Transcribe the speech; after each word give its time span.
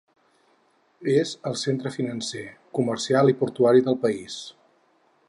És 1.15 1.33
el 1.51 1.59
centre 1.65 1.93
financer, 1.97 2.43
comercial 2.79 3.33
i 3.35 3.39
portuari 3.45 3.89
del 3.91 4.03
país. 4.07 4.43